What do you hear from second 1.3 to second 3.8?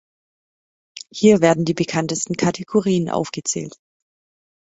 werden die bekanntesten Kategorien aufgezählt.